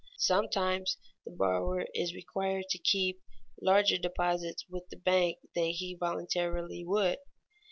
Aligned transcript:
Sometimes 0.17 0.97
the 1.25 1.31
borrower 1.31 1.85
is 1.93 2.15
required 2.15 2.65
to 2.71 2.79
keep 2.79 3.21
larger 3.61 3.99
deposits 3.99 4.65
with 4.67 4.89
the 4.89 4.97
bank 4.97 5.37
than 5.53 5.65
he 5.65 5.93
voluntarily 5.93 6.83
would. 6.83 7.19